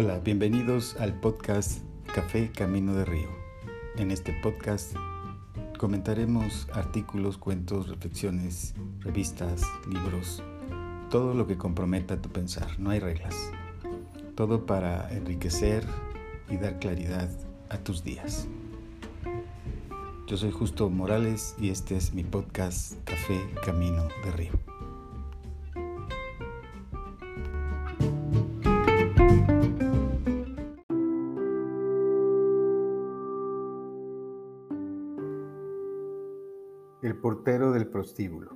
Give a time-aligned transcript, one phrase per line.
[0.00, 1.80] Hola, bienvenidos al podcast
[2.14, 3.30] Café Camino de Río.
[3.96, 4.94] En este podcast
[5.76, 10.40] comentaremos artículos, cuentos, reflexiones, revistas, libros,
[11.10, 12.78] todo lo que comprometa tu pensar.
[12.78, 13.34] No hay reglas.
[14.36, 15.84] Todo para enriquecer
[16.48, 17.28] y dar claridad
[17.68, 18.46] a tus días.
[20.28, 24.67] Yo soy Justo Morales y este es mi podcast Café Camino de Río.
[37.20, 38.52] Portero del prostíbulo.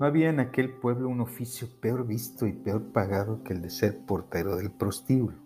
[0.00, 3.70] No había en aquel pueblo un oficio peor visto y peor pagado que el de
[3.70, 5.36] ser portero del prostíbulo.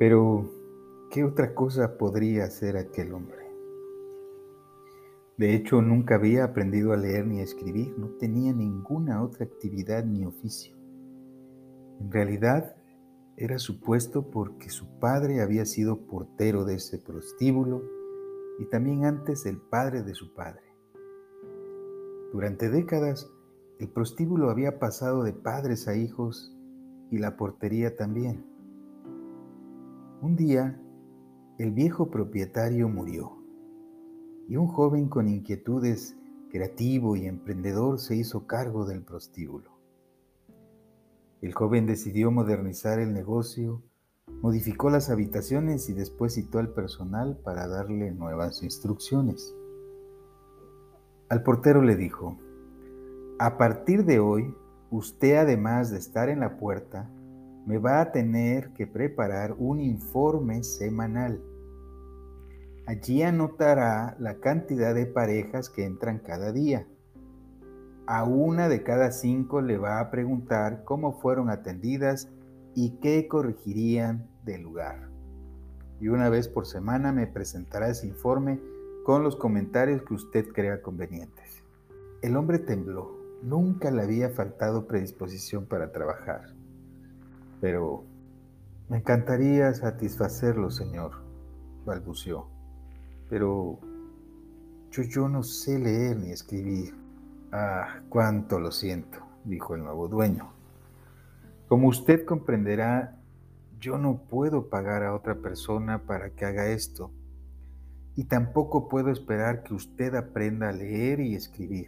[0.00, 0.50] Pero,
[1.12, 3.38] ¿qué otra cosa podría hacer aquel hombre?
[5.38, 10.04] De hecho, nunca había aprendido a leer ni a escribir, no tenía ninguna otra actividad
[10.04, 10.74] ni oficio.
[12.00, 12.74] En realidad,
[13.36, 18.01] era supuesto porque su padre había sido portero de ese prostíbulo
[18.58, 20.62] y también antes el padre de su padre.
[22.32, 23.30] Durante décadas,
[23.78, 26.56] el prostíbulo había pasado de padres a hijos
[27.10, 28.44] y la portería también.
[30.22, 30.80] Un día,
[31.58, 33.42] el viejo propietario murió
[34.48, 36.16] y un joven con inquietudes,
[36.50, 39.70] creativo y emprendedor se hizo cargo del prostíbulo.
[41.40, 43.82] El joven decidió modernizar el negocio
[44.42, 49.54] Modificó las habitaciones y después citó al personal para darle nuevas instrucciones.
[51.28, 52.38] Al portero le dijo,
[53.38, 54.54] a partir de hoy,
[54.90, 57.08] usted además de estar en la puerta,
[57.66, 61.40] me va a tener que preparar un informe semanal.
[62.86, 66.86] Allí anotará la cantidad de parejas que entran cada día.
[68.06, 72.28] A una de cada cinco le va a preguntar cómo fueron atendidas
[72.74, 75.08] y qué corregirían del lugar.
[76.00, 78.60] Y una vez por semana me presentará ese informe
[79.04, 81.62] con los comentarios que usted crea convenientes.
[82.22, 83.20] El hombre tembló.
[83.42, 86.54] Nunca le había faltado predisposición para trabajar.
[87.60, 88.04] Pero
[88.88, 91.12] me encantaría satisfacerlo, señor,
[91.84, 92.46] balbuceó.
[93.28, 93.80] Pero
[94.90, 96.94] yo, yo no sé leer ni escribir.
[97.50, 100.61] Ah, cuánto lo siento, dijo el nuevo dueño.
[101.72, 103.18] Como usted comprenderá,
[103.80, 107.10] yo no puedo pagar a otra persona para que haga esto.
[108.14, 111.86] Y tampoco puedo esperar que usted aprenda a leer y escribir.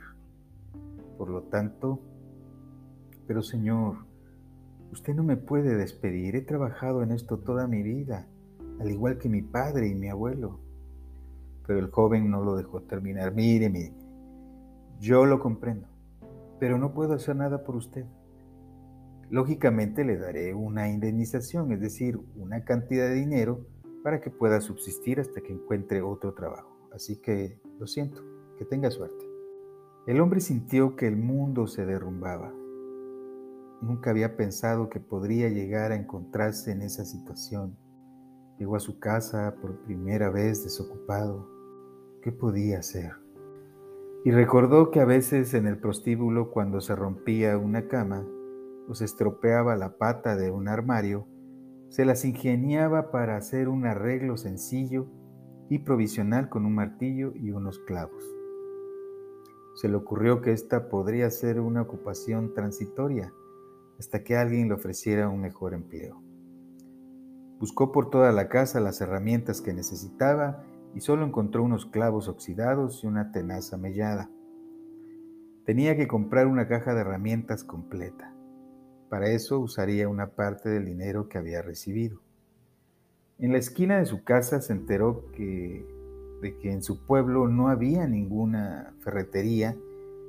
[1.19, 2.01] Por lo tanto,
[3.27, 4.07] pero Señor,
[4.91, 6.35] usted no me puede despedir.
[6.35, 8.27] He trabajado en esto toda mi vida,
[8.81, 10.61] al igual que mi padre y mi abuelo.
[11.67, 13.35] Pero el joven no lo dejó terminar.
[13.35, 13.93] Mire, mire,
[14.99, 15.89] yo lo comprendo,
[16.59, 18.07] pero no puedo hacer nada por usted
[19.35, 23.67] lógicamente le daré una indemnización, es decir, una cantidad de dinero
[24.05, 26.89] para que pueda subsistir hasta que encuentre otro trabajo.
[26.93, 28.23] Así que lo siento,
[28.57, 29.27] que tenga suerte.
[30.07, 32.55] El hombre sintió que el mundo se derrumbaba.
[33.83, 37.77] Nunca había pensado que podría llegar a encontrarse en esa situación.
[38.61, 41.51] Llegó a su casa por primera vez desocupado.
[42.23, 43.11] ¿Qué podía hacer?
[44.25, 48.25] Y recordó que a veces en el prostíbulo, cuando se rompía una cama,
[48.93, 51.27] se estropeaba la pata de un armario,
[51.89, 55.07] se las ingeniaba para hacer un arreglo sencillo
[55.71, 58.25] y provisional con un martillo y unos clavos.
[59.77, 63.33] Se le ocurrió que esta podría ser una ocupación transitoria
[63.99, 66.23] hasta que alguien le ofreciera un mejor empleo.
[67.59, 73.03] Buscó por toda la casa las herramientas que necesitaba y solo encontró unos clavos oxidados
[73.03, 74.31] y una tenaza mellada.
[75.65, 78.34] Tenía que comprar una caja de herramientas completa.
[79.15, 82.19] Para eso usaría una parte del dinero que había recibido.
[83.39, 85.87] En la esquina de su casa se enteró que,
[86.43, 89.77] de que en su pueblo no había ninguna ferretería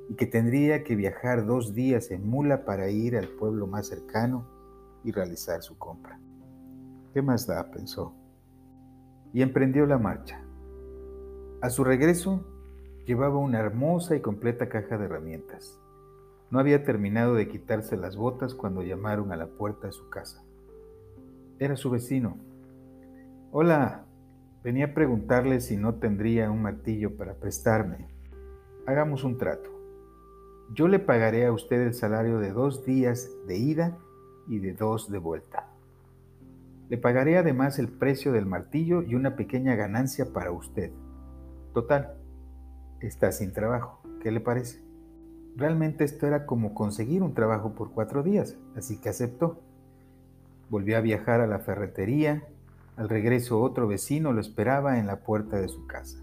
[0.08, 4.46] y que tendría que viajar dos días en mula para ir al pueblo más cercano
[5.02, 6.20] y realizar su compra.
[7.12, 7.68] ¿Qué más da?
[7.72, 8.14] pensó.
[9.32, 10.40] Y emprendió la marcha.
[11.60, 12.46] A su regreso,
[13.04, 15.80] llevaba una hermosa y completa caja de herramientas.
[16.50, 20.44] No había terminado de quitarse las botas cuando llamaron a la puerta de su casa.
[21.58, 22.38] Era su vecino.
[23.50, 24.04] Hola,
[24.62, 28.08] venía a preguntarle si no tendría un martillo para prestarme.
[28.86, 29.70] Hagamos un trato.
[30.72, 33.98] Yo le pagaré a usted el salario de dos días de ida
[34.46, 35.68] y de dos de vuelta.
[36.88, 40.92] Le pagaré además el precio del martillo y una pequeña ganancia para usted.
[41.74, 42.14] Total,
[43.00, 44.00] está sin trabajo.
[44.22, 44.85] ¿Qué le parece?
[45.56, 49.58] Realmente esto era como conseguir un trabajo por cuatro días, así que aceptó.
[50.68, 52.44] Volvió a viajar a la ferretería.
[52.96, 56.18] Al regreso otro vecino lo esperaba en la puerta de su casa.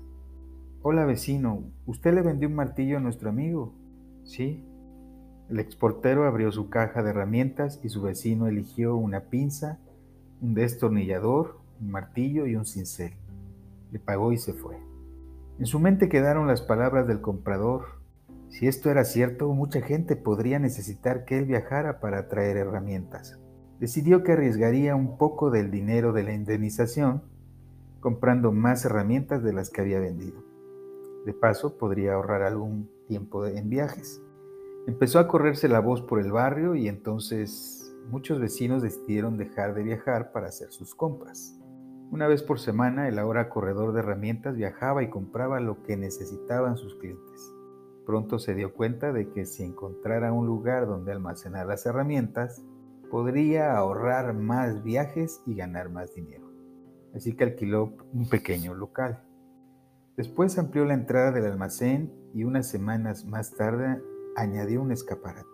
[0.83, 3.73] Hola vecino, ¿usted le vendió un martillo a nuestro amigo?
[4.23, 4.63] Sí.
[5.49, 9.79] El exportero abrió su caja de herramientas y su vecino eligió una pinza,
[10.41, 13.13] un destornillador, un martillo y un cincel.
[13.91, 14.77] Le pagó y se fue.
[15.57, 18.02] En su mente quedaron las palabras del comprador.
[18.53, 23.39] Si esto era cierto, mucha gente podría necesitar que él viajara para traer herramientas.
[23.79, 27.23] Decidió que arriesgaría un poco del dinero de la indemnización
[27.99, 30.43] comprando más herramientas de las que había vendido.
[31.25, 34.21] De paso, podría ahorrar algún tiempo en viajes.
[34.85, 39.81] Empezó a correrse la voz por el barrio y entonces muchos vecinos decidieron dejar de
[39.81, 41.59] viajar para hacer sus compras.
[42.11, 46.77] Una vez por semana, el ahora corredor de herramientas viajaba y compraba lo que necesitaban
[46.77, 47.51] sus clientes.
[48.05, 52.63] Pronto se dio cuenta de que si encontrara un lugar donde almacenar las herramientas,
[53.09, 56.45] podría ahorrar más viajes y ganar más dinero.
[57.15, 59.23] Así que alquiló un pequeño local.
[60.17, 64.01] Después amplió la entrada del almacén y unas semanas más tarde
[64.35, 65.47] añadió un escaparate.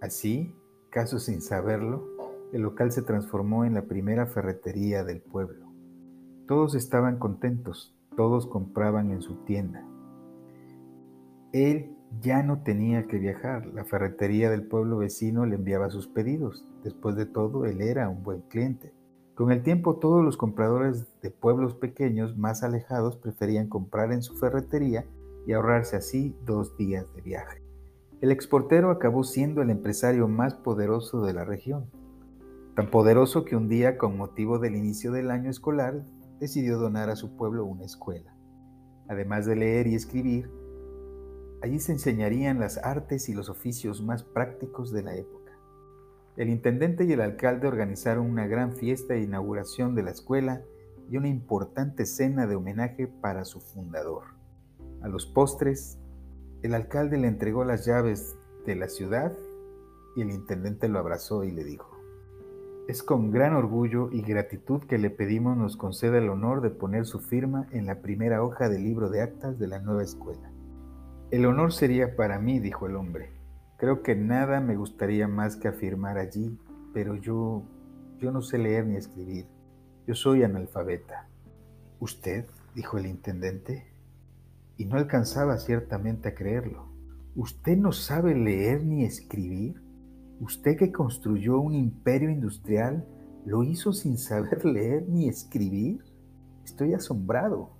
[0.00, 0.54] Así,
[0.90, 2.06] caso sin saberlo,
[2.52, 5.66] el local se transformó en la primera ferretería del pueblo.
[6.46, 9.84] Todos estaban contentos, todos compraban en su tienda.
[11.52, 16.66] Él ya no tenía que viajar, la ferretería del pueblo vecino le enviaba sus pedidos.
[16.82, 18.92] Después de todo, él era un buen cliente.
[19.34, 24.34] Con el tiempo, todos los compradores de pueblos pequeños más alejados preferían comprar en su
[24.36, 25.04] ferretería
[25.46, 27.62] y ahorrarse así dos días de viaje.
[28.20, 31.86] El exportero acabó siendo el empresario más poderoso de la región,
[32.74, 36.04] tan poderoso que un día, con motivo del inicio del año escolar,
[36.40, 38.34] decidió donar a su pueblo una escuela.
[39.08, 40.50] Además de leer y escribir,
[41.62, 45.52] allí se enseñarían las artes y los oficios más prácticos de la época.
[46.36, 50.62] El intendente y el alcalde organizaron una gran fiesta de inauguración de la escuela
[51.10, 54.22] y una importante cena de homenaje para su fundador.
[55.02, 55.98] A los postres,
[56.62, 59.32] el alcalde le entregó las llaves de la ciudad
[60.16, 61.98] y el intendente lo abrazó y le dijo,
[62.88, 67.04] es con gran orgullo y gratitud que le pedimos nos conceda el honor de poner
[67.04, 70.50] su firma en la primera hoja del libro de actas de la nueva escuela.
[71.30, 73.30] El honor sería para mí, dijo el hombre.
[73.76, 76.58] Creo que nada me gustaría más que afirmar allí,
[76.94, 77.64] pero yo,
[78.18, 79.46] yo no sé leer ni escribir.
[80.06, 81.28] Yo soy analfabeta.
[82.00, 82.46] ¿Usted?
[82.74, 83.92] dijo el intendente,
[84.78, 86.88] y no alcanzaba ciertamente a creerlo.
[87.36, 89.82] ¿Usted no sabe leer ni escribir?
[90.40, 93.04] Usted que construyó un imperio industrial,
[93.44, 96.02] ¿lo hizo sin saber leer ni escribir?
[96.64, 97.70] Estoy asombrado.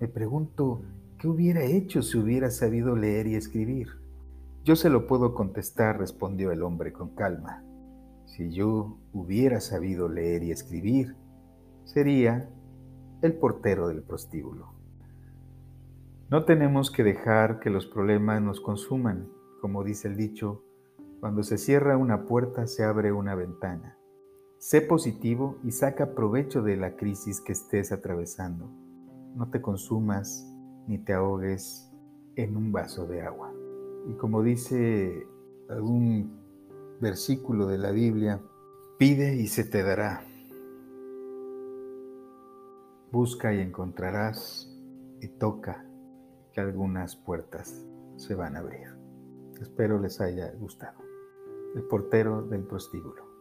[0.00, 0.82] Me pregunto,
[1.22, 3.86] ¿qué hubiera hecho si hubiera sabido leer y escribir?
[4.64, 7.62] Yo se lo puedo contestar, respondió el hombre con calma.
[8.26, 11.14] Si yo hubiera sabido leer y escribir,
[11.84, 12.50] sería
[13.20, 14.74] el portero del prostíbulo.
[16.28, 19.28] No tenemos que dejar que los problemas nos consuman,
[19.60, 20.64] como dice el dicho,
[21.20, 23.96] cuando se cierra una puerta se abre una ventana.
[24.58, 28.72] Sé positivo y saca provecho de la crisis que estés atravesando.
[29.36, 30.51] No te consumas
[30.86, 31.90] ni te ahogues
[32.36, 33.52] en un vaso de agua.
[34.08, 35.26] Y como dice
[35.68, 36.40] algún
[37.00, 38.40] versículo de la Biblia,
[38.98, 40.24] pide y se te dará.
[43.10, 44.68] Busca y encontrarás
[45.20, 45.84] y toca
[46.52, 47.86] que algunas puertas
[48.16, 48.88] se van a abrir.
[49.60, 51.02] Espero les haya gustado
[51.74, 53.31] el portero del prostíbulo.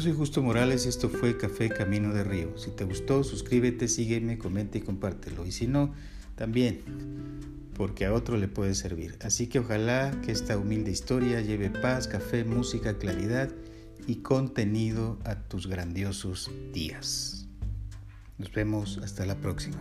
[0.00, 2.56] Soy Justo Morales y esto fue Café Camino de Río.
[2.56, 5.44] Si te gustó, suscríbete, sígueme, comenta y compártelo.
[5.44, 5.92] Y si no,
[6.36, 6.80] también,
[7.76, 9.18] porque a otro le puede servir.
[9.20, 13.50] Así que ojalá que esta humilde historia lleve paz, café, música, claridad
[14.06, 17.46] y contenido a tus grandiosos días.
[18.38, 19.76] Nos vemos hasta la próxima.